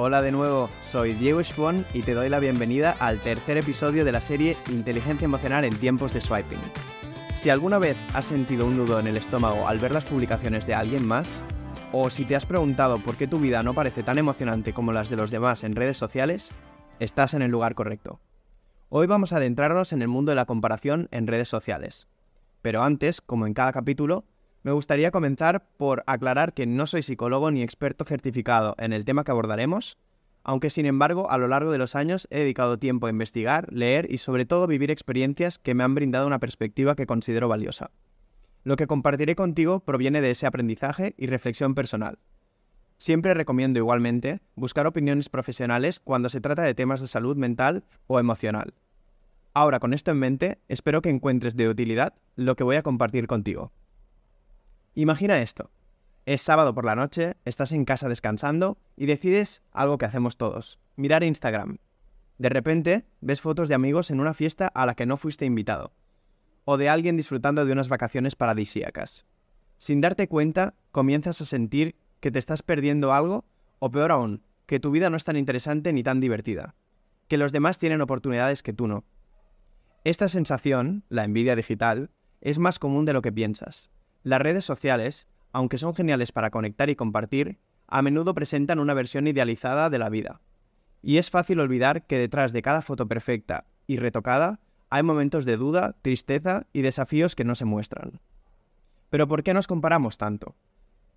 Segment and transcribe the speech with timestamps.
[0.00, 4.12] Hola de nuevo, soy Diego Schwan y te doy la bienvenida al tercer episodio de
[4.12, 6.60] la serie Inteligencia Emocional en tiempos de swiping.
[7.34, 10.74] Si alguna vez has sentido un nudo en el estómago al ver las publicaciones de
[10.74, 11.42] alguien más,
[11.90, 15.10] o si te has preguntado por qué tu vida no parece tan emocionante como las
[15.10, 16.52] de los demás en redes sociales,
[17.00, 18.20] estás en el lugar correcto.
[18.90, 22.06] Hoy vamos a adentrarnos en el mundo de la comparación en redes sociales.
[22.62, 24.24] Pero antes, como en cada capítulo,
[24.68, 29.24] me gustaría comenzar por aclarar que no soy psicólogo ni experto certificado en el tema
[29.24, 29.96] que abordaremos,
[30.44, 34.12] aunque sin embargo a lo largo de los años he dedicado tiempo a investigar, leer
[34.12, 37.92] y sobre todo vivir experiencias que me han brindado una perspectiva que considero valiosa.
[38.62, 42.18] Lo que compartiré contigo proviene de ese aprendizaje y reflexión personal.
[42.98, 48.20] Siempre recomiendo igualmente buscar opiniones profesionales cuando se trata de temas de salud mental o
[48.20, 48.74] emocional.
[49.54, 53.26] Ahora, con esto en mente, espero que encuentres de utilidad lo que voy a compartir
[53.26, 53.72] contigo.
[54.98, 55.70] Imagina esto.
[56.26, 60.80] Es sábado por la noche, estás en casa descansando y decides algo que hacemos todos,
[60.96, 61.78] mirar Instagram.
[62.38, 65.92] De repente ves fotos de amigos en una fiesta a la que no fuiste invitado,
[66.64, 69.24] o de alguien disfrutando de unas vacaciones paradisíacas.
[69.78, 73.44] Sin darte cuenta, comienzas a sentir que te estás perdiendo algo,
[73.78, 76.74] o peor aún, que tu vida no es tan interesante ni tan divertida,
[77.28, 79.04] que los demás tienen oportunidades que tú no.
[80.02, 82.10] Esta sensación, la envidia digital,
[82.40, 83.92] es más común de lo que piensas,
[84.22, 89.26] las redes sociales, aunque son geniales para conectar y compartir, a menudo presentan una versión
[89.26, 90.40] idealizada de la vida.
[91.02, 94.60] Y es fácil olvidar que detrás de cada foto perfecta y retocada
[94.90, 98.20] hay momentos de duda, tristeza y desafíos que no se muestran.
[99.10, 100.54] Pero ¿por qué nos comparamos tanto?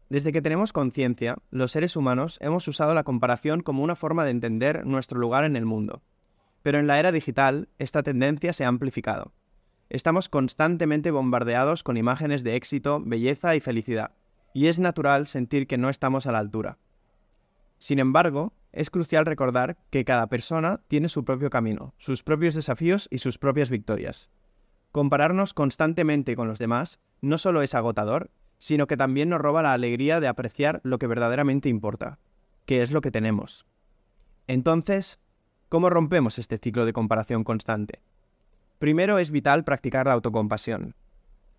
[0.10, 4.32] Desde que tenemos conciencia, los seres humanos hemos usado la comparación como una forma de
[4.32, 6.02] entender nuestro lugar en el mundo.
[6.64, 9.32] Pero en la era digital, esta tendencia se ha amplificado.
[9.92, 14.14] Estamos constantemente bombardeados con imágenes de éxito, belleza y felicidad,
[14.54, 16.78] y es natural sentir que no estamos a la altura.
[17.78, 23.10] Sin embargo, es crucial recordar que cada persona tiene su propio camino, sus propios desafíos
[23.12, 24.30] y sus propias victorias.
[24.94, 29.74] Compararnos constantemente con los demás no solo es agotador, sino que también nos roba la
[29.74, 32.18] alegría de apreciar lo que verdaderamente importa,
[32.66, 33.66] que es lo que tenemos.
[34.48, 35.20] Entonces,
[35.68, 38.02] ¿cómo rompemos este ciclo de comparación constante?
[38.82, 40.96] Primero es vital practicar la autocompasión.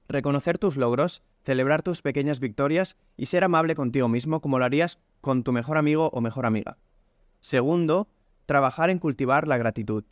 [0.09, 4.99] Reconocer tus logros, celebrar tus pequeñas victorias y ser amable contigo mismo como lo harías
[5.21, 6.79] con tu mejor amigo o mejor amiga.
[7.39, 8.09] Segundo,
[8.45, 10.03] trabajar en cultivar la gratitud.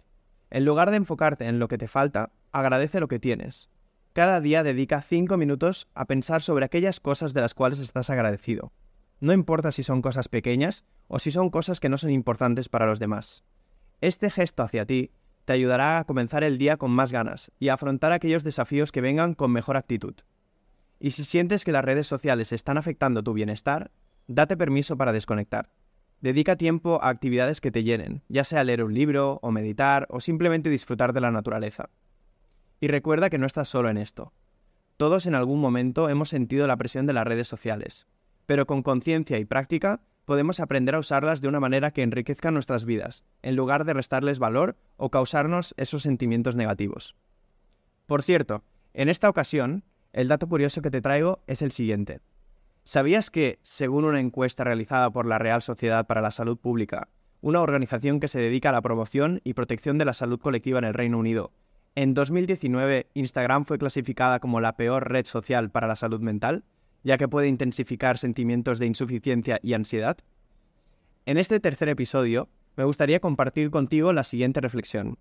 [0.50, 3.70] En lugar de enfocarte en lo que te falta, agradece lo que tienes.
[4.12, 8.70] Cada día dedica 5 minutos a pensar sobre aquellas cosas de las cuales estás agradecido.
[9.18, 12.86] No importa si son cosas pequeñas o si son cosas que no son importantes para
[12.86, 13.42] los demás.
[14.00, 15.10] Este gesto hacia ti
[15.50, 19.00] te ayudará a comenzar el día con más ganas y a afrontar aquellos desafíos que
[19.00, 20.14] vengan con mejor actitud.
[21.00, 23.90] Y si sientes que las redes sociales están afectando tu bienestar,
[24.28, 25.72] date permiso para desconectar.
[26.20, 30.20] Dedica tiempo a actividades que te llenen, ya sea leer un libro, o meditar, o
[30.20, 31.90] simplemente disfrutar de la naturaleza.
[32.78, 34.32] Y recuerda que no estás solo en esto.
[34.98, 38.06] Todos en algún momento hemos sentido la presión de las redes sociales,
[38.46, 42.84] pero con conciencia y práctica podemos aprender a usarlas de una manera que enriquezca nuestras
[42.84, 47.16] vidas, en lugar de restarles valor o causarnos esos sentimientos negativos.
[48.06, 48.62] Por cierto,
[48.94, 49.82] en esta ocasión,
[50.12, 52.20] el dato curioso que te traigo es el siguiente.
[52.84, 57.08] ¿Sabías que, según una encuesta realizada por la Real Sociedad para la Salud Pública,
[57.40, 60.84] una organización que se dedica a la promoción y protección de la salud colectiva en
[60.84, 61.50] el Reino Unido,
[61.96, 66.62] en 2019 Instagram fue clasificada como la peor red social para la salud mental?
[67.02, 70.18] Ya que puede intensificar sentimientos de insuficiencia y ansiedad?
[71.26, 75.18] En este tercer episodio, me gustaría compartir contigo la siguiente reflexión.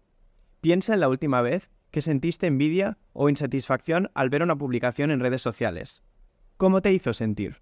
[0.61, 5.19] Piensa en la última vez que sentiste envidia o insatisfacción al ver una publicación en
[5.19, 6.03] redes sociales.
[6.57, 7.61] ¿Cómo te hizo sentir?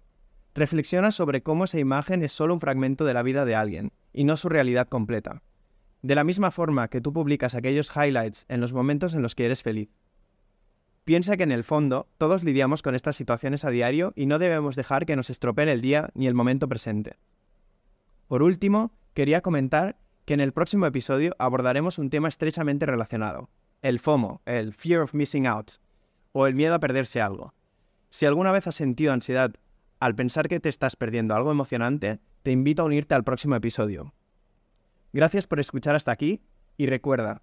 [0.54, 4.24] Reflexiona sobre cómo esa imagen es solo un fragmento de la vida de alguien, y
[4.24, 5.42] no su realidad completa.
[6.02, 9.46] De la misma forma que tú publicas aquellos highlights en los momentos en los que
[9.46, 9.88] eres feliz.
[11.08, 14.76] Piensa que en el fondo todos lidiamos con estas situaciones a diario y no debemos
[14.76, 17.16] dejar que nos estropeen el día ni el momento presente.
[18.26, 19.96] Por último, quería comentar
[20.26, 23.48] que en el próximo episodio abordaremos un tema estrechamente relacionado,
[23.80, 25.70] el FOMO, el Fear of Missing Out,
[26.32, 27.54] o el miedo a perderse algo.
[28.10, 29.54] Si alguna vez has sentido ansiedad
[30.00, 34.12] al pensar que te estás perdiendo algo emocionante, te invito a unirte al próximo episodio.
[35.14, 36.42] Gracias por escuchar hasta aquí
[36.76, 37.40] y recuerda,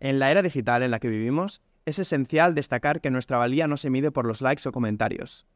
[0.00, 3.76] en la era digital en la que vivimos, es esencial destacar que nuestra valía no
[3.76, 5.46] se mide por los likes o comentarios.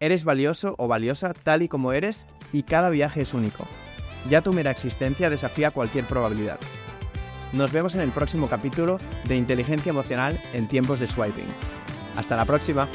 [0.00, 3.68] Eres valioso o valiosa tal y como eres y cada viaje es único.
[4.28, 6.58] Ya tu mera existencia desafía cualquier probabilidad.
[7.52, 8.96] Nos vemos en el próximo capítulo
[9.28, 11.48] de Inteligencia Emocional en tiempos de swiping.
[12.16, 12.88] Hasta la próxima.